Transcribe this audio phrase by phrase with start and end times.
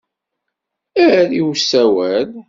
[1.05, 2.29] Err i usawal.